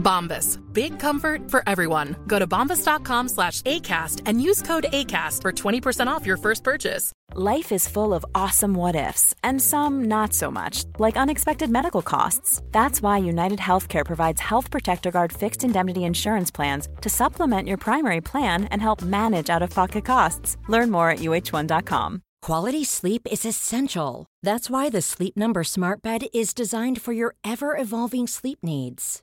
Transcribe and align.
Bombas. 0.00 0.58
Big 0.72 0.98
comfort 0.98 1.50
for 1.50 1.62
everyone. 1.66 2.16
Go 2.26 2.40
to 2.40 2.46
bombas.com 2.46 3.28
slash 3.28 3.62
ACAST 3.62 4.22
and 4.26 4.42
use 4.42 4.60
code 4.62 4.86
ACAST 4.92 5.42
for 5.42 5.52
20% 5.52 6.08
off 6.08 6.26
your 6.26 6.36
first 6.36 6.64
purchase. 6.64 7.12
Life 7.34 7.70
is 7.70 7.86
full 7.86 8.12
of 8.12 8.24
awesome 8.34 8.74
what 8.74 8.96
ifs, 8.96 9.32
and 9.44 9.62
some 9.62 10.04
not 10.08 10.32
so 10.32 10.50
much, 10.50 10.84
like 10.98 11.16
unexpected 11.16 11.70
medical 11.70 12.02
costs. 12.02 12.60
That's 12.72 13.00
why 13.00 13.18
United 13.18 13.60
Healthcare 13.60 14.04
provides 14.04 14.40
Health 14.40 14.68
Protector 14.68 15.12
Guard 15.12 15.32
fixed 15.32 15.62
indemnity 15.62 16.04
insurance 16.04 16.50
plans 16.50 16.88
to 17.02 17.08
supplement 17.08 17.68
your 17.68 17.76
primary 17.76 18.20
plan 18.20 18.64
and 18.64 18.82
help 18.82 19.02
manage 19.02 19.48
out 19.48 19.62
of 19.62 19.70
pocket 19.70 20.04
costs. 20.04 20.56
Learn 20.68 20.90
more 20.90 21.10
at 21.10 21.20
uh1.com. 21.20 22.22
Quality 22.42 22.84
sleep 22.84 23.28
is 23.30 23.44
essential. 23.44 24.26
That's 24.42 24.70
why 24.70 24.88
the 24.88 25.02
Sleep 25.02 25.36
Number 25.36 25.62
Smart 25.62 26.02
Bed 26.02 26.22
is 26.32 26.54
designed 26.54 27.00
for 27.00 27.12
your 27.12 27.34
ever 27.44 27.76
evolving 27.76 28.26
sleep 28.26 28.58
needs. 28.62 29.22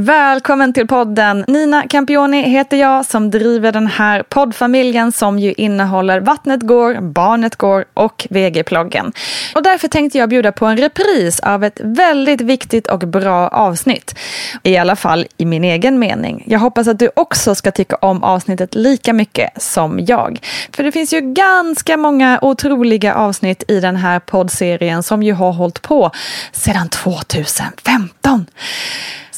Välkommen 0.00 0.72
till 0.72 0.86
podden. 0.86 1.44
Nina 1.48 1.88
Campioni 1.88 2.42
heter 2.42 2.76
jag 2.76 3.06
som 3.06 3.30
driver 3.30 3.72
den 3.72 3.86
här 3.86 4.22
poddfamiljen 4.22 5.12
som 5.12 5.38
ju 5.38 5.52
innehåller 5.52 6.20
Vattnet 6.20 6.62
går, 6.62 7.00
Barnet 7.00 7.56
går 7.56 7.84
och 7.94 8.26
VG-ploggen. 8.30 9.12
Och 9.54 9.62
därför 9.62 9.88
tänkte 9.88 10.18
jag 10.18 10.28
bjuda 10.28 10.52
på 10.52 10.66
en 10.66 10.76
repris 10.76 11.40
av 11.40 11.64
ett 11.64 11.80
väldigt 11.84 12.40
viktigt 12.40 12.86
och 12.86 12.98
bra 12.98 13.48
avsnitt. 13.48 14.18
I 14.62 14.76
alla 14.76 14.96
fall 14.96 15.26
i 15.36 15.44
min 15.44 15.64
egen 15.64 15.98
mening. 15.98 16.44
Jag 16.46 16.58
hoppas 16.58 16.88
att 16.88 16.98
du 16.98 17.10
också 17.16 17.54
ska 17.54 17.70
tycka 17.70 17.96
om 17.96 18.24
avsnittet 18.24 18.74
lika 18.74 19.12
mycket 19.12 19.62
som 19.62 20.00
jag. 20.04 20.40
För 20.72 20.84
det 20.84 20.92
finns 20.92 21.12
ju 21.12 21.20
ganska 21.20 21.96
många 21.96 22.38
otroliga 22.42 23.14
avsnitt 23.14 23.64
i 23.68 23.80
den 23.80 23.96
här 23.96 24.18
poddserien 24.18 25.02
som 25.02 25.22
ju 25.22 25.32
har 25.32 25.52
hållit 25.52 25.82
på 25.82 26.10
sedan 26.52 26.88
2015. 26.88 28.46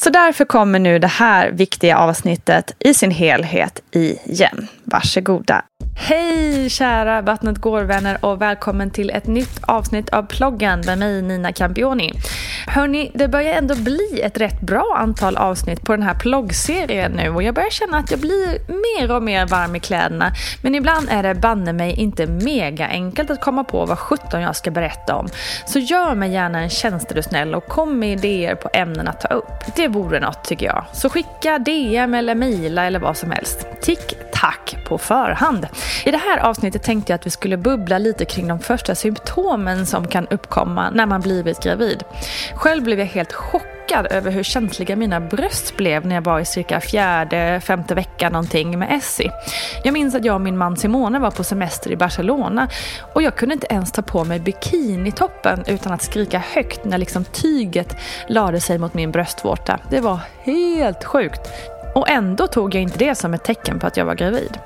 Så 0.03 0.09
därför 0.09 0.45
kommer 0.45 0.79
nu 0.79 0.99
det 0.99 1.07
här 1.07 1.51
viktiga 1.51 1.97
avsnittet 1.97 2.75
i 2.79 2.93
sin 2.93 3.11
helhet 3.11 3.81
igen. 3.91 4.67
Varsågoda. 4.83 5.65
Hej 5.95 6.69
kära 6.69 7.21
Vattnet 7.21 7.57
går-vänner 7.57 8.25
och 8.25 8.41
välkommen 8.41 8.91
till 8.91 9.09
ett 9.09 9.27
nytt 9.27 9.63
avsnitt 9.63 10.09
av 10.09 10.23
ploggen 10.23 10.81
med 10.85 10.97
mig 10.97 11.21
Nina 11.21 11.51
Campioni. 11.53 12.13
Hörni, 12.67 13.11
det 13.13 13.27
börjar 13.27 13.53
ändå 13.53 13.75
bli 13.75 14.21
ett 14.23 14.37
rätt 14.37 14.61
bra 14.61 14.95
antal 14.97 15.37
avsnitt 15.37 15.81
på 15.81 15.91
den 15.91 16.03
här 16.03 16.13
ploggserien 16.13 17.11
nu 17.11 17.29
och 17.29 17.43
jag 17.43 17.55
börjar 17.55 17.69
känna 17.69 17.97
att 17.97 18.11
jag 18.11 18.19
blir 18.19 18.59
mer 18.67 19.15
och 19.15 19.23
mer 19.23 19.45
varm 19.45 19.75
i 19.75 19.79
kläderna. 19.79 20.31
Men 20.61 20.75
ibland 20.75 21.09
är 21.09 21.23
det 21.23 21.35
banne 21.35 21.73
mig 21.73 21.93
inte 21.93 22.27
mega 22.27 22.87
enkelt 22.87 23.31
att 23.31 23.41
komma 23.41 23.63
på 23.63 23.85
vad 23.85 23.99
sjutton 23.99 24.41
jag 24.41 24.55
ska 24.55 24.71
berätta 24.71 25.15
om. 25.15 25.27
Så 25.65 25.79
gör 25.79 26.15
mig 26.15 26.31
gärna 26.31 26.59
en 26.59 26.69
tjänst 26.69 27.11
är 27.11 27.15
du 27.15 27.23
snäll 27.23 27.55
och 27.55 27.67
kom 27.67 27.99
med 27.99 28.11
idéer 28.11 28.55
på 28.55 28.69
ämnen 28.73 29.07
att 29.07 29.21
ta 29.21 29.27
upp. 29.27 29.75
Det 29.75 29.87
vore 29.87 30.19
något 30.19 30.43
tycker 30.43 30.65
jag. 30.65 30.85
Så 30.93 31.09
skicka 31.09 31.59
DM 31.59 32.13
eller 32.13 32.35
mejla 32.35 32.85
eller 32.85 32.99
vad 32.99 33.17
som 33.17 33.31
helst. 33.31 33.67
Tick 33.81 34.30
tack 34.41 34.77
på 34.87 34.97
förhand. 34.97 35.67
I 36.05 36.11
det 36.11 36.17
här 36.17 36.37
avsnittet 36.37 36.83
tänkte 36.83 37.11
jag 37.11 37.15
att 37.15 37.25
vi 37.25 37.29
skulle 37.29 37.57
bubbla 37.57 37.97
lite 37.97 38.25
kring 38.25 38.47
de 38.47 38.59
första 38.59 38.95
symptomen 38.95 39.85
som 39.85 40.07
kan 40.07 40.27
uppkomma 40.27 40.89
när 40.89 41.05
man 41.05 41.21
blivit 41.21 41.63
gravid. 41.63 42.03
Själv 42.55 42.83
blev 42.83 42.99
jag 42.99 43.05
helt 43.05 43.33
chockad 43.33 44.07
över 44.11 44.31
hur 44.31 44.43
känsliga 44.43 44.95
mina 44.95 45.19
bröst 45.19 45.77
blev 45.77 46.05
när 46.05 46.15
jag 46.15 46.21
var 46.21 46.39
i 46.39 46.45
cirka 46.45 46.81
fjärde, 46.81 47.61
femte 47.63 47.95
veckan 47.95 48.31
någonting 48.31 48.79
med 48.79 48.91
Essie. 48.91 49.31
Jag 49.83 49.93
minns 49.93 50.15
att 50.15 50.25
jag 50.25 50.35
och 50.35 50.41
min 50.41 50.57
man 50.57 50.77
Simone 50.77 51.19
var 51.19 51.31
på 51.31 51.43
semester 51.43 51.91
i 51.91 51.95
Barcelona 51.95 52.67
och 53.13 53.21
jag 53.21 53.35
kunde 53.35 53.53
inte 53.53 53.67
ens 53.69 53.91
ta 53.91 54.01
på 54.01 54.23
mig 54.23 54.39
bikinitoppen 54.39 55.63
utan 55.67 55.91
att 55.91 56.01
skrika 56.01 56.43
högt 56.53 56.85
när 56.85 56.97
liksom 56.97 57.23
tyget 57.23 57.95
lade 58.27 58.59
sig 58.59 58.77
mot 58.77 58.93
min 58.93 59.11
bröstvårta. 59.11 59.79
Det 59.89 59.99
var 59.99 60.19
helt 60.43 61.03
sjukt. 61.03 61.41
Och 61.95 62.09
ändå 62.09 62.47
tog 62.47 62.75
jag 62.75 62.81
inte 62.81 62.97
det 62.97 63.15
som 63.15 63.33
ett 63.33 63.43
tecken 63.43 63.79
på 63.79 63.87
att 63.87 63.97
jag 63.97 64.05
var 64.05 64.15
gravid. 64.15 64.57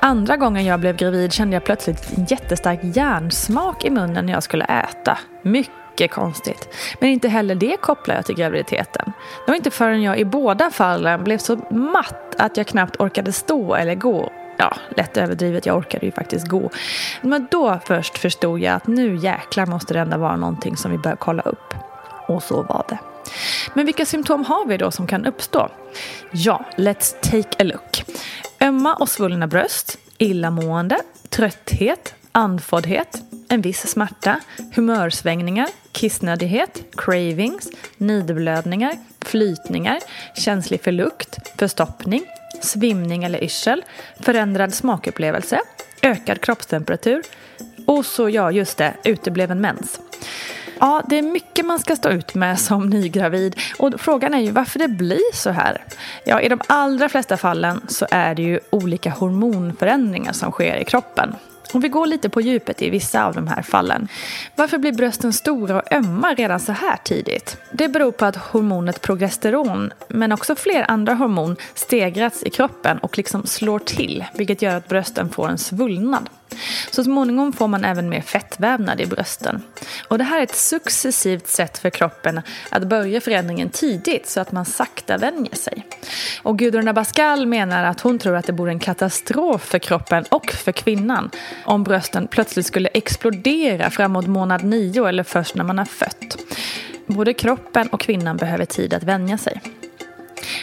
Andra 0.00 0.36
gången 0.36 0.64
jag 0.64 0.80
blev 0.80 0.96
gravid 0.96 1.32
kände 1.32 1.56
jag 1.56 1.64
plötsligt 1.64 2.18
en 2.18 2.24
jättestark 2.24 2.80
järnsmak 2.82 3.84
i 3.84 3.90
munnen 3.90 4.26
när 4.26 4.32
jag 4.32 4.42
skulle 4.42 4.64
äta. 4.64 5.18
Mycket 5.42 6.10
konstigt. 6.10 6.68
Men 7.00 7.10
inte 7.10 7.28
heller 7.28 7.54
det 7.54 7.76
kopplar 7.80 8.14
jag 8.14 8.26
till 8.26 8.34
graviditeten. 8.34 9.12
Det 9.46 9.50
var 9.50 9.56
inte 9.56 9.70
förrän 9.70 10.02
jag 10.02 10.18
i 10.18 10.24
båda 10.24 10.70
fallen 10.70 11.24
blev 11.24 11.38
så 11.38 11.56
matt 11.70 12.34
att 12.38 12.56
jag 12.56 12.66
knappt 12.66 13.00
orkade 13.00 13.32
stå 13.32 13.74
eller 13.74 13.94
gå 13.94 14.32
Ja, 14.56 14.76
lätt 14.96 15.16
överdrivet, 15.16 15.66
jag 15.66 15.76
orkade 15.76 16.06
ju 16.06 16.12
faktiskt 16.12 16.48
gå. 16.48 16.70
Men 17.20 17.46
då 17.50 17.78
först 17.84 18.18
förstod 18.18 18.60
jag 18.60 18.74
att 18.74 18.86
nu 18.86 19.16
jäklar 19.16 19.66
måste 19.66 19.94
det 19.94 20.00
ändå 20.00 20.16
vara 20.16 20.36
någonting 20.36 20.76
som 20.76 20.90
vi 20.90 20.98
bör 20.98 21.16
kolla 21.16 21.42
upp. 21.42 21.74
Och 22.28 22.42
så 22.42 22.62
var 22.62 22.84
det. 22.88 22.98
Men 23.74 23.86
vilka 23.86 24.06
symptom 24.06 24.44
har 24.44 24.66
vi 24.66 24.76
då 24.76 24.90
som 24.90 25.06
kan 25.06 25.26
uppstå? 25.26 25.70
Ja, 26.30 26.64
let's 26.76 27.14
take 27.22 27.62
a 27.62 27.64
look. 27.64 28.04
Ömma 28.60 28.94
och 28.94 29.08
svullna 29.08 29.46
bröst, 29.46 29.98
illamående, 30.18 30.98
trötthet, 31.28 32.14
andfåddhet, 32.32 33.22
en 33.48 33.60
viss 33.60 33.90
smärta, 33.90 34.40
humörsvängningar, 34.74 35.68
kissnödighet, 35.92 36.82
cravings, 36.96 37.68
nidblödningar, 37.96 38.92
flytningar, 39.20 39.98
känslig 40.36 40.82
för 40.82 40.92
lukt, 40.92 41.58
förstoppning, 41.58 42.22
svimning 42.62 43.24
eller 43.24 43.44
yrsel, 43.44 43.84
förändrad 44.20 44.74
smakupplevelse, 44.74 45.60
ökad 46.02 46.40
kroppstemperatur 46.40 47.22
och 47.86 48.06
så, 48.06 48.28
ja 48.28 48.50
just 48.50 48.78
det, 48.78 48.94
utebliven 49.04 49.60
mens. 49.60 50.00
Ja, 50.80 51.02
det 51.08 51.18
är 51.18 51.22
mycket 51.22 51.66
man 51.66 51.78
ska 51.78 51.96
stå 51.96 52.08
ut 52.08 52.34
med 52.34 52.60
som 52.60 52.90
nygravid 52.90 53.56
och 53.78 54.00
frågan 54.00 54.34
är 54.34 54.40
ju 54.40 54.50
varför 54.50 54.78
det 54.78 54.88
blir 54.88 55.34
så 55.34 55.50
här. 55.50 55.84
Ja, 56.24 56.40
i 56.40 56.48
de 56.48 56.60
allra 56.66 57.08
flesta 57.08 57.36
fallen 57.36 57.80
så 57.88 58.06
är 58.10 58.34
det 58.34 58.42
ju 58.42 58.60
olika 58.70 59.10
hormonförändringar 59.10 60.32
som 60.32 60.52
sker 60.52 60.76
i 60.76 60.84
kroppen. 60.84 61.34
Och 61.74 61.84
vi 61.84 61.88
går 61.88 62.06
lite 62.06 62.28
på 62.28 62.40
djupet 62.40 62.82
i 62.82 62.90
vissa 62.90 63.24
av 63.24 63.34
de 63.34 63.46
här 63.48 63.62
fallen. 63.62 64.08
Varför 64.56 64.78
blir 64.78 64.92
brösten 64.92 65.32
stora 65.32 65.76
och 65.76 65.92
ömma 65.92 66.34
redan 66.34 66.60
så 66.60 66.72
här 66.72 66.96
tidigt? 67.04 67.56
Det 67.72 67.88
beror 67.88 68.12
på 68.12 68.24
att 68.24 68.36
hormonet 68.36 69.00
progesteron, 69.00 69.92
men 70.08 70.32
också 70.32 70.54
fler 70.54 70.90
andra 70.90 71.14
hormon, 71.14 71.56
stegrats 71.74 72.42
i 72.42 72.50
kroppen 72.50 72.98
och 72.98 73.18
liksom 73.18 73.46
slår 73.46 73.78
till, 73.78 74.24
vilket 74.34 74.62
gör 74.62 74.76
att 74.76 74.88
brösten 74.88 75.28
får 75.28 75.48
en 75.48 75.58
svullnad. 75.58 76.28
Så 76.90 77.04
småningom 77.04 77.52
får 77.52 77.68
man 77.68 77.84
även 77.84 78.08
mer 78.08 78.20
fettvävnad 78.20 79.00
i 79.00 79.06
brösten. 79.06 79.62
Och 80.08 80.18
det 80.18 80.24
här 80.24 80.38
är 80.38 80.42
ett 80.42 80.54
successivt 80.54 81.48
sätt 81.48 81.78
för 81.78 81.90
kroppen 81.90 82.40
att 82.70 82.84
börja 82.84 83.20
förändringen 83.20 83.70
tidigt 83.70 84.28
så 84.28 84.40
att 84.40 84.52
man 84.52 84.64
sakta 84.64 85.16
vänjer 85.16 85.56
sig. 85.56 85.86
Och 86.42 86.58
Gudrun 86.58 86.88
Abascal 86.88 87.46
menar 87.46 87.84
att 87.84 88.00
hon 88.00 88.18
tror 88.18 88.36
att 88.36 88.46
det 88.46 88.52
vore 88.52 88.70
en 88.70 88.78
katastrof 88.78 89.62
för 89.64 89.78
kroppen 89.78 90.24
och 90.28 90.50
för 90.50 90.72
kvinnan 90.72 91.30
om 91.64 91.84
brösten 91.84 92.26
plötsligt 92.26 92.66
skulle 92.66 92.88
explodera 92.88 93.90
framåt 93.90 94.26
månad 94.26 94.64
nio 94.64 95.06
eller 95.08 95.22
först 95.22 95.54
när 95.54 95.64
man 95.64 95.78
har 95.78 95.84
fött. 95.84 96.36
Både 97.06 97.34
kroppen 97.34 97.88
och 97.88 98.00
kvinnan 98.00 98.36
behöver 98.36 98.64
tid 98.64 98.94
att 98.94 99.02
vänja 99.02 99.38
sig. 99.38 99.60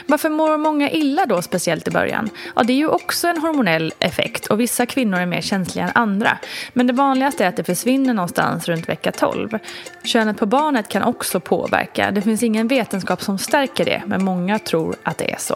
Varför 0.10 0.30
mår 0.30 0.58
många 0.58 0.92
illa 0.92 1.26
då, 1.26 1.42
speciellt 1.42 1.88
i 1.88 1.92
början? 1.92 2.30
Ja, 2.56 2.64
det 2.64 2.74
är 2.74 2.78
ju 2.78 2.88
också 2.88 3.28
en 3.28 3.38
hormonell 3.38 3.94
effekt 4.00 4.48
och 4.48 4.60
vissa 4.60 4.86
kvinnor 4.86 5.20
är 5.20 5.26
mer 5.26 5.42
känsliga 5.42 5.86
än 5.86 5.92
andra. 5.96 6.38
Men 6.74 6.88
det 6.88 6.94
vanligaste 6.94 7.46
är 7.46 7.50
att 7.50 7.56
det 7.56 7.64
försvinner 7.64 8.14
någonstans 8.14 8.68
runt 8.68 8.90
vecka 8.90 9.12
12. 9.12 9.60
Könet 10.04 10.38
på 10.38 10.46
barnet 10.46 10.88
kan 10.88 11.04
också 11.04 11.40
påverka. 11.40 12.12
Det 12.12 12.22
finns 12.22 12.44
ingen 12.44 12.68
vetenskap 12.68 13.22
som 13.22 13.38
stärker 13.38 13.86
det, 13.86 14.04
men 14.06 14.24
många 14.24 14.60
tror 14.60 14.96
att 15.04 15.18
det 15.18 15.32
är 15.32 15.40
så. 15.40 15.56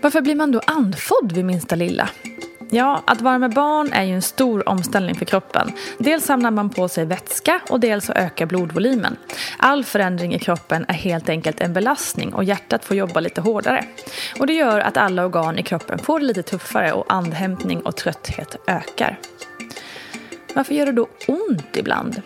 Varför 0.00 0.20
blir 0.20 0.34
man 0.34 0.52
då 0.52 0.60
andfådd 0.66 1.32
vid 1.32 1.44
minsta 1.44 1.76
lilla? 1.76 2.08
Ja, 2.74 3.02
att 3.06 3.20
vara 3.20 3.38
med 3.38 3.54
barn 3.54 3.92
är 3.92 4.02
ju 4.02 4.14
en 4.14 4.22
stor 4.22 4.68
omställning 4.68 5.14
för 5.14 5.24
kroppen. 5.24 5.72
Dels 5.98 6.24
samlar 6.24 6.50
man 6.50 6.70
på 6.70 6.88
sig 6.88 7.04
vätska 7.04 7.60
och 7.68 7.80
dels 7.80 8.06
så 8.06 8.12
ökar 8.12 8.46
blodvolymen. 8.46 9.16
All 9.58 9.84
förändring 9.84 10.34
i 10.34 10.38
kroppen 10.38 10.84
är 10.88 10.94
helt 10.94 11.28
enkelt 11.28 11.60
en 11.60 11.72
belastning 11.72 12.34
och 12.34 12.44
hjärtat 12.44 12.84
får 12.84 12.96
jobba 12.96 13.20
lite 13.20 13.40
hårdare. 13.40 13.84
Och 14.38 14.46
det 14.46 14.52
gör 14.52 14.80
att 14.80 14.96
alla 14.96 15.24
organ 15.24 15.58
i 15.58 15.62
kroppen 15.62 15.98
får 15.98 16.20
det 16.20 16.26
lite 16.26 16.42
tuffare 16.42 16.92
och 16.92 17.12
andhämtning 17.12 17.80
och 17.80 17.96
trötthet 17.96 18.56
ökar. 18.66 19.18
Varför 20.54 20.74
gör 20.74 20.86
det 20.86 20.92
då 20.92 21.08
ont 21.28 21.76
ibland? 21.76 22.22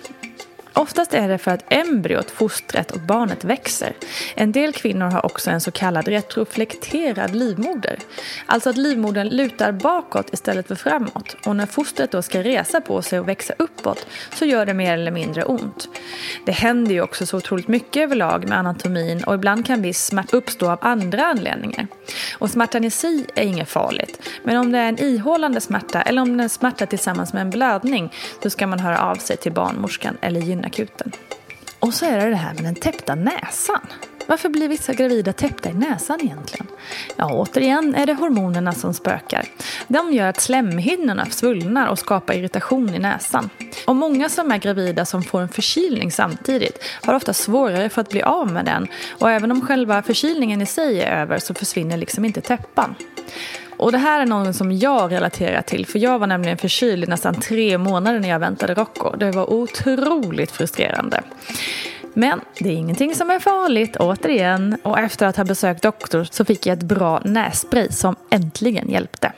Oftast 0.76 1.14
är 1.14 1.28
det 1.28 1.38
för 1.38 1.50
att 1.50 1.64
embryot, 1.68 2.30
fostret 2.30 2.90
och 2.90 3.00
barnet 3.00 3.44
växer. 3.44 3.92
En 4.34 4.52
del 4.52 4.72
kvinnor 4.72 5.06
har 5.06 5.26
också 5.26 5.50
en 5.50 5.60
så 5.60 5.70
kallad 5.70 6.08
retroflekterad 6.08 7.34
livmoder. 7.34 7.98
Alltså 8.46 8.70
att 8.70 8.76
livmodern 8.76 9.28
lutar 9.28 9.72
bakåt 9.72 10.32
istället 10.32 10.68
för 10.68 10.74
framåt. 10.74 11.36
Och 11.46 11.56
när 11.56 11.66
fostret 11.66 12.12
då 12.12 12.22
ska 12.22 12.42
resa 12.42 12.80
på 12.80 13.02
sig 13.02 13.20
och 13.20 13.28
växa 13.28 13.54
uppåt 13.58 14.06
så 14.34 14.44
gör 14.44 14.66
det 14.66 14.74
mer 14.74 14.94
eller 14.94 15.10
mindre 15.10 15.44
ont. 15.44 15.88
Det 16.46 16.52
händer 16.52 16.92
ju 16.92 17.02
också 17.02 17.26
så 17.26 17.36
otroligt 17.36 17.68
mycket 17.68 18.02
överlag 18.02 18.48
med 18.48 18.58
anatomin 18.58 19.24
och 19.24 19.34
ibland 19.34 19.66
kan 19.66 19.82
viss 19.82 20.06
smärta 20.06 20.36
uppstå 20.36 20.70
av 20.70 20.78
andra 20.80 21.26
anledningar. 21.26 21.86
Och 22.38 22.50
smärtan 22.50 22.84
i 22.84 22.90
sig 22.90 23.26
är 23.34 23.42
inget 23.42 23.68
farligt. 23.68 24.28
Men 24.42 24.56
om 24.56 24.72
det 24.72 24.78
är 24.78 24.88
en 24.88 24.98
ihållande 24.98 25.60
smärta 25.60 26.02
eller 26.02 26.22
om 26.22 26.36
det 26.36 26.40
är 26.40 26.42
en 26.42 26.48
smärta 26.48 26.86
tillsammans 26.86 27.32
med 27.32 27.42
en 27.42 27.50
blödning 27.50 28.12
så 28.42 28.50
ska 28.50 28.66
man 28.66 28.80
höra 28.80 29.02
av 29.02 29.14
sig 29.14 29.36
till 29.36 29.52
barnmorskan 29.52 30.16
eller 30.20 30.40
akuten. 30.66 31.12
Och 31.78 31.94
så 31.94 32.06
är 32.06 32.18
det 32.18 32.30
det 32.30 32.36
här 32.36 32.54
med 32.54 32.64
den 32.64 32.74
täppta 32.74 33.14
näsan. 33.14 33.86
Varför 34.26 34.48
blir 34.48 34.68
vissa 34.68 34.92
gravida 34.92 35.32
täppta 35.32 35.70
i 35.70 35.74
näsan 35.74 36.20
egentligen? 36.22 36.66
Ja, 37.16 37.32
återigen 37.32 37.94
är 37.94 38.06
det 38.06 38.14
hormonerna 38.14 38.72
som 38.72 38.94
spökar. 38.94 39.44
De 39.88 40.12
gör 40.12 40.28
att 40.28 40.40
slemhinnorna 40.40 41.26
svullnar 41.26 41.88
och 41.88 41.98
skapar 41.98 42.34
irritation 42.34 42.94
i 42.94 42.98
näsan. 42.98 43.50
Och 43.86 43.96
många 43.96 44.28
som 44.28 44.52
är 44.52 44.58
gravida 44.58 45.04
som 45.04 45.22
får 45.22 45.40
en 45.40 45.48
förkylning 45.48 46.12
samtidigt 46.12 46.84
har 47.02 47.14
ofta 47.14 47.32
svårare 47.32 47.88
för 47.88 48.00
att 48.00 48.10
bli 48.10 48.22
av 48.22 48.52
med 48.52 48.64
den. 48.64 48.86
Och 49.10 49.30
även 49.30 49.50
om 49.50 49.60
själva 49.60 50.02
förkylningen 50.02 50.62
i 50.62 50.66
sig 50.66 51.00
är 51.00 51.20
över 51.20 51.38
så 51.38 51.54
försvinner 51.54 51.96
liksom 51.96 52.24
inte 52.24 52.40
täppan. 52.40 52.94
Och 53.76 53.92
det 53.92 53.98
här 53.98 54.20
är 54.20 54.26
någon 54.26 54.54
som 54.54 54.72
jag 54.72 55.12
relaterar 55.12 55.62
till 55.62 55.86
för 55.86 55.98
jag 55.98 56.18
var 56.18 56.26
nämligen 56.26 56.58
förkyld 56.58 57.04
i 57.04 57.06
nästan 57.06 57.34
tre 57.34 57.78
månader 57.78 58.20
när 58.20 58.28
jag 58.28 58.38
väntade 58.38 58.74
Rocco. 58.74 59.16
Det 59.16 59.30
var 59.30 59.50
otroligt 59.52 60.50
frustrerande. 60.50 61.22
Men 62.14 62.40
det 62.58 62.68
är 62.68 62.72
ingenting 62.72 63.14
som 63.14 63.30
är 63.30 63.38
farligt, 63.38 63.96
återigen. 63.96 64.76
Och 64.82 64.98
efter 64.98 65.26
att 65.26 65.36
ha 65.36 65.44
besökt 65.44 65.82
doktor 65.82 66.24
så 66.30 66.44
fick 66.44 66.66
jag 66.66 66.78
ett 66.78 66.84
bra 66.84 67.20
nässpray 67.24 67.88
som 67.90 68.16
äntligen 68.30 68.90
hjälpte. 68.90 69.32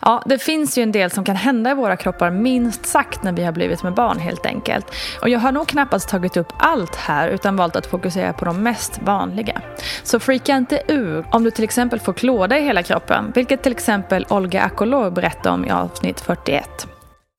Ja, 0.00 0.22
det 0.26 0.38
finns 0.38 0.78
ju 0.78 0.82
en 0.82 0.92
del 0.92 1.10
som 1.10 1.24
kan 1.24 1.36
hända 1.36 1.70
i 1.70 1.74
våra 1.74 1.96
kroppar 1.96 2.30
minst 2.30 2.86
sagt 2.86 3.22
när 3.22 3.32
vi 3.32 3.44
har 3.44 3.52
blivit 3.52 3.82
med 3.82 3.94
barn 3.94 4.18
helt 4.18 4.46
enkelt. 4.46 4.86
Och 5.22 5.28
jag 5.28 5.38
har 5.38 5.52
nog 5.52 5.68
knappast 5.68 6.08
tagit 6.08 6.36
upp 6.36 6.52
allt 6.58 6.96
här 6.96 7.28
utan 7.28 7.56
valt 7.56 7.76
att 7.76 7.86
fokusera 7.86 8.32
på 8.32 8.44
de 8.44 8.62
mest 8.62 8.98
vanliga. 9.02 9.60
Så 10.02 10.20
freaka 10.20 10.56
inte 10.56 10.82
ur 10.88 11.26
om 11.30 11.44
du 11.44 11.50
till 11.50 11.64
exempel 11.64 12.00
får 12.00 12.12
klåda 12.12 12.58
i 12.58 12.62
hela 12.62 12.82
kroppen, 12.82 13.32
vilket 13.34 13.62
till 13.62 13.72
exempel 13.72 14.26
Olga 14.28 14.62
Akolor 14.62 15.10
berättade 15.10 15.54
om 15.54 15.64
i 15.64 15.70
avsnitt 15.70 16.20
41. 16.20 16.86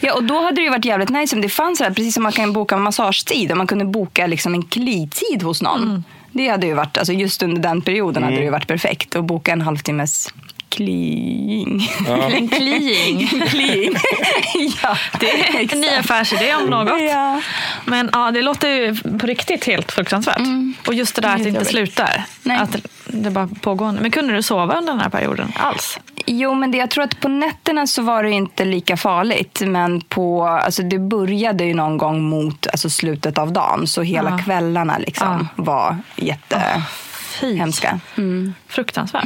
Ja, 0.04 0.14
och 0.14 0.24
då 0.24 0.42
hade 0.42 0.56
det 0.56 0.62
ju 0.62 0.70
varit 0.70 0.86
jävligt 0.86 1.10
nice 1.10 1.36
om 1.36 1.42
det 1.42 1.50
fanns 1.50 1.80
här, 1.80 1.92
precis 1.92 2.14
som 2.14 2.24
man 2.24 2.32
kan 2.32 2.54
boka 2.54 2.78
massagetid, 2.78 3.52
om 3.52 3.58
man 3.58 3.68
kunde 3.68 3.86
boka 3.86 4.28
liksom 4.28 4.54
en 4.54 4.64
klitid 4.64 5.44
hos 5.44 5.62
någon. 5.62 5.84
Mm. 5.84 6.04
Det 6.32 6.48
hade 6.48 6.68
ju 6.68 6.74
varit, 6.74 6.98
alltså 6.98 7.14
just 7.14 7.44
under 7.44 7.62
den 7.62 7.82
perioden 7.82 8.18
mm. 8.18 8.24
hade 8.24 8.38
det 8.38 8.44
ju 8.46 8.52
varit 8.52 8.68
perfekt 8.68 9.16
att 9.16 9.24
boka 9.24 9.52
en 9.52 9.62
halvtimmes 9.62 10.34
Kling. 10.70 11.90
Ja. 12.08 12.30
En 12.38 12.48
kliing. 12.48 13.28
kliing. 13.28 13.94
ja, 14.84 14.98
det 15.20 15.32
är 15.32 15.74
en 15.74 15.82
ny 15.82 15.88
affärsidé 15.88 16.56
om 16.56 16.70
något. 16.70 17.02
Ja. 17.02 17.42
Men 17.86 18.10
ja, 18.14 18.32
det 18.32 18.42
låter 18.42 18.70
ju 18.70 18.96
på 18.96 19.28
riktigt 19.28 19.66
helt 19.66 19.92
fruktansvärt. 19.92 20.38
Mm. 20.38 20.74
Och 20.88 20.94
just 20.94 21.16
det 21.16 21.22
där 21.22 21.36
att 21.36 21.44
det 21.44 21.50
inte 21.50 21.66
slutar. 21.66 22.24
Nej. 22.44 22.58
Att 22.58 22.76
det 23.06 23.30
bara 23.30 23.50
pågår. 23.62 23.92
Men 23.92 24.12
kunde 24.12 24.34
du 24.34 24.44
sova 24.44 24.78
under 24.78 24.94
den 24.94 25.02
här 25.02 25.10
perioden 25.10 25.52
alls? 25.56 26.00
Jo, 26.26 26.54
men 26.54 26.72
det, 26.72 26.78
jag 26.78 26.90
tror 26.90 27.04
att 27.04 27.20
på 27.20 27.28
nätterna 27.28 27.88
så 27.88 28.02
var 28.02 28.24
det 28.24 28.32
inte 28.32 28.66
lika 28.66 28.98
farligt. 28.98 29.62
Men 29.66 30.02
på, 30.02 30.48
alltså 30.48 30.84
det 30.84 31.00
började 31.00 31.64
ju 31.64 31.74
någon 31.74 31.98
gång 31.98 32.22
mot 32.22 32.68
alltså 32.68 32.90
slutet 32.90 33.38
av 33.38 33.54
dagen. 33.54 33.88
Så 33.88 34.02
hela 34.02 34.30
ja. 34.30 34.38
kvällarna 34.38 34.98
liksom 34.98 35.48
ja. 35.56 35.64
var 35.64 35.98
jättehemska. 36.16 38.00
Oh, 38.16 38.24
mm. 38.24 38.54
Fruktansvärt. 38.68 39.26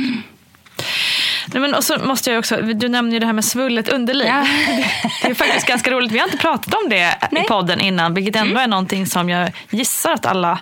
Nej, 1.45 1.61
men 1.61 1.73
och 1.73 1.83
så 1.83 1.97
måste 1.97 2.31
jag 2.31 2.39
också, 2.39 2.57
du 2.57 2.89
nämnde 2.89 3.13
ju 3.13 3.19
det 3.19 3.25
här 3.25 3.33
med 3.33 3.45
svullet 3.45 3.89
underliv. 3.89 4.27
Ja. 4.27 4.47
Det 5.21 5.29
är 5.29 5.33
faktiskt 5.33 5.67
ganska 5.67 5.91
roligt. 5.91 6.11
Vi 6.11 6.19
har 6.19 6.25
inte 6.25 6.37
pratat 6.37 6.73
om 6.73 6.89
det 6.89 7.17
Nej. 7.31 7.43
i 7.43 7.47
podden 7.47 7.79
innan, 7.81 8.13
vilket 8.13 8.35
ändå 8.35 8.51
mm. 8.51 8.63
är 8.63 8.67
någonting 8.67 9.07
som 9.07 9.29
jag 9.29 9.51
gissar 9.69 10.13
att 10.13 10.25
alla, 10.25 10.59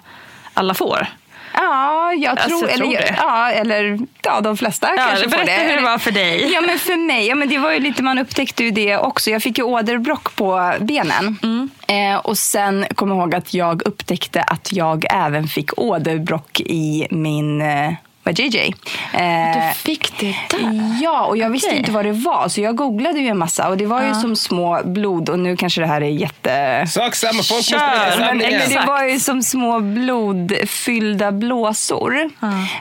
alla 0.54 0.74
får. 0.74 1.08
Ja, 1.54 2.14
jag 2.14 2.32
alltså, 2.32 2.50
tror, 2.50 2.60
tror 2.60 2.70
eller, 2.70 2.86
det. 2.86 3.16
Ja, 3.18 3.52
eller 3.52 4.00
ja, 4.22 4.42
de 4.42 4.58
flesta 4.58 4.90
ja, 4.98 5.04
kanske 5.08 5.30
får 5.30 5.46
det. 5.46 5.52
hur 5.52 5.76
det 5.76 5.82
var 5.82 5.98
för 5.98 6.12
dig. 6.12 6.52
Ja, 6.54 6.62
men 6.62 6.80
för 6.80 6.96
mig, 6.96 7.28
ja, 7.28 7.36
men 7.36 7.50
det 7.50 7.58
var 7.58 7.72
ju 7.72 7.80
lite, 7.80 8.04
man 8.04 8.20
upptäckte 8.20 8.64
ju 8.64 8.72
det 8.72 8.98
också. 8.98 9.32
Jag 9.32 9.44
fick 9.44 9.58
ju 9.58 9.64
åderbråck 9.64 10.36
på 10.36 10.74
benen. 10.80 11.38
Mm. 11.44 11.70
Eh, 11.88 12.20
och 12.20 12.38
sen 12.38 12.86
kom 12.96 13.10
jag 13.10 13.18
ihåg 13.18 13.36
att 13.36 13.54
jag 13.54 13.82
upptäckte 13.88 14.42
att 14.42 14.72
jag 14.72 15.06
även 15.12 15.48
fick 15.48 15.80
åderbråck 15.80 16.60
i 16.60 17.08
min 17.10 17.62
eh, 17.62 17.94
var 18.30 18.42
JJ. 18.42 18.76
Eh, 19.14 19.70
du 19.70 19.74
fick 19.74 20.20
det 20.20 20.36
där? 20.50 21.00
Ja, 21.02 21.26
och 21.26 21.38
jag 21.38 21.46
okay. 21.46 21.54
visste 21.54 21.76
inte 21.76 21.92
vad 21.92 22.06
det 22.06 22.12
var. 22.12 22.48
Så 22.48 22.62
jag 22.62 22.76
googlade 22.76 23.20
ju 23.20 23.28
en 23.28 23.38
massa 23.38 23.70
och 23.70 23.78
det 23.78 23.86
var 23.86 24.04
ju 24.04 24.14
som 24.14 24.36
små 24.36 24.82
blod 24.86 25.30
och 25.30 25.40
nu 25.40 25.58
kanske 25.58 25.82
det 25.82 25.88
här 25.88 26.02
är 26.02 26.10
jätte... 26.10 26.86
Sak 26.88 27.16
samma, 27.16 27.44
folk 27.44 27.64
Kör. 27.64 28.06
måste 28.06 28.20
men, 28.20 28.38
men 28.38 28.70
Det 28.70 28.84
var 28.88 29.04
ju 29.04 29.20
som 29.20 29.44
små 29.44 29.80
blodfyllda 29.80 31.32
blåsor. 31.32 32.30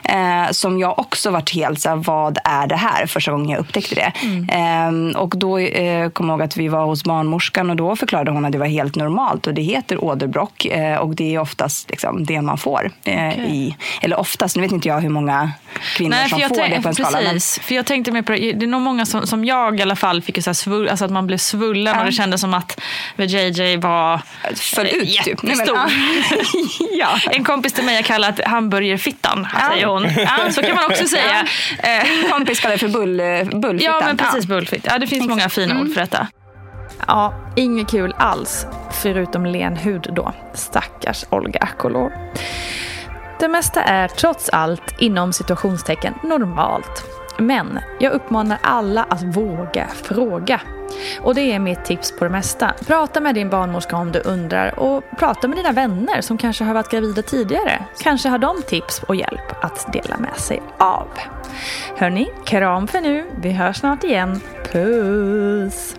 Eh, 0.03 0.51
som 0.51 0.79
jag 0.79 0.99
också 0.99 1.31
varit 1.31 1.53
helt 1.53 1.81
så 1.81 1.89
här, 1.89 1.95
vad 1.95 2.37
är 2.43 2.67
det 2.67 2.75
här? 2.75 3.05
Första 3.05 3.31
gången 3.31 3.49
jag 3.49 3.59
upptäckte 3.59 3.95
det. 3.95 4.11
Mm. 4.23 5.09
Eh, 5.09 5.17
och 5.17 5.33
då 5.37 5.57
eh, 5.57 6.09
kom 6.09 6.29
jag 6.29 6.33
ihåg 6.33 6.41
att 6.41 6.57
vi 6.57 6.67
var 6.67 6.85
hos 6.85 7.03
barnmorskan 7.03 7.69
och 7.69 7.75
då 7.75 7.95
förklarade 7.95 8.31
hon 8.31 8.45
att 8.45 8.51
det 8.51 8.57
var 8.57 8.65
helt 8.65 8.95
normalt 8.95 9.47
och 9.47 9.53
det 9.53 9.61
heter 9.61 10.03
åderbråck 10.03 10.67
och 10.99 11.15
det 11.15 11.35
är 11.35 11.39
oftast 11.39 11.89
liksom, 11.89 12.25
det 12.25 12.41
man 12.41 12.57
får. 12.57 12.91
Okay. 13.01 13.45
i, 13.45 13.75
eller 14.01 14.19
oftast, 14.19 14.55
nu 14.55 14.61
vet 14.61 14.71
inte 14.71 14.87
jag 14.87 14.99
hur 14.99 15.09
många 15.09 15.38
kvinnor 15.95 16.09
Nej, 16.09 16.29
som 16.29 16.39
får 16.39 16.69
det 16.69 16.81
på 16.81 16.87
en 16.87 16.95
skala. 16.95 17.17
Precis, 17.17 17.57
men... 17.57 17.67
för 17.67 17.75
jag 17.75 17.85
tänkte 17.85 18.11
mer 18.11 18.21
på 18.21 18.31
det. 18.31 18.51
Det 18.51 18.65
är 18.65 18.67
nog 18.67 18.81
många 18.81 19.05
som, 19.05 19.27
som 19.27 19.45
jag 19.45 19.79
i 19.79 19.81
alla 19.81 19.95
fall 19.95 20.21
fick 20.21 20.43
så 20.43 20.53
svull, 20.53 20.89
alltså 20.89 21.05
att 21.05 21.11
man 21.11 21.27
blev 21.27 21.37
svullen 21.37 21.93
ja. 21.93 21.99
och 21.99 22.05
det 22.05 22.11
kändes 22.11 22.41
som 22.41 22.53
att 22.53 22.81
JJ 23.17 23.77
var 23.77 24.21
Föll 24.55 24.87
ut, 24.87 24.93
typ. 24.93 25.27
jättestor. 25.27 25.87
Typ. 25.87 26.91
ja. 26.99 27.19
En 27.31 27.43
kompis 27.43 27.73
till 27.73 27.83
mig 27.83 27.95
har 27.95 28.03
kallat 28.03 28.39
hamburgerfittan, 28.45 29.47
ja. 29.53 29.69
säger 29.71 29.85
hon. 29.85 30.03
Ja, 30.17 30.51
så 30.51 30.61
kan 30.61 30.75
man 30.75 30.85
också 30.85 31.07
säga. 31.07 31.47
Min 32.21 32.31
kompis 32.31 32.59
kallar 32.59 32.73
det 32.73 32.79
för 32.79 32.87
bull, 32.87 33.17
bullfittan. 33.61 33.95
Ja, 33.99 34.05
men 34.05 34.17
precis. 34.17 34.45
Ja. 34.49 34.55
Bullfitt. 34.55 34.85
Ja, 34.89 34.97
det 34.97 35.07
finns 35.07 35.25
Exakt. 35.25 35.29
många 35.29 35.49
fina 35.49 35.71
mm. 35.71 35.83
ord 35.83 35.93
för 35.93 36.01
detta. 36.01 36.27
Ja, 37.07 37.33
inget 37.55 37.89
kul 37.89 38.15
alls, 38.17 38.65
förutom 38.91 39.45
len 39.45 39.77
hud 39.77 40.07
då. 40.11 40.33
Stackars 40.53 41.25
Olga 41.29 41.59
Akolor. 41.59 42.11
Det 43.39 43.47
mesta 43.47 43.83
är 43.83 44.07
trots 44.07 44.49
allt 44.49 44.95
inom 44.97 45.33
situationstecken 45.33 46.13
normalt. 46.23 47.05
Men 47.37 47.79
jag 47.99 48.13
uppmanar 48.13 48.57
alla 48.61 49.03
att 49.03 49.23
våga 49.23 49.87
fråga. 49.87 50.61
Och 51.21 51.35
det 51.35 51.41
är 51.41 51.59
mitt 51.59 51.85
tips 51.85 52.17
på 52.17 52.23
det 52.23 52.29
mesta. 52.29 52.73
Prata 52.87 53.19
med 53.19 53.35
din 53.35 53.49
barnmorska 53.49 53.95
om 53.95 54.11
du 54.11 54.19
undrar 54.19 54.79
och 54.79 55.03
prata 55.17 55.47
med 55.47 55.57
dina 55.57 55.71
vänner 55.71 56.21
som 56.21 56.37
kanske 56.37 56.63
har 56.63 56.73
varit 56.73 56.91
gravida 56.91 57.21
tidigare. 57.21 57.85
Kanske 57.99 58.29
har 58.29 58.37
de 58.37 58.61
tips 58.61 59.03
och 59.03 59.15
hjälp 59.15 59.63
att 59.63 59.93
dela 59.93 60.17
med 60.17 60.37
sig 60.37 60.61
av. 60.77 61.07
Hörni, 61.97 62.31
kram 62.45 62.87
för 62.87 63.01
nu. 63.01 63.29
Vi 63.41 63.51
hörs 63.51 63.77
snart 63.77 64.03
igen. 64.03 64.41
Puss! 64.71 65.98